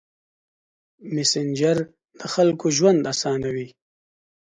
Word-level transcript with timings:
مسېنجر 1.13 1.77
د 2.19 2.21
خلکو 2.33 2.65
ژوند 2.77 2.99
اسانوي. 3.13 3.67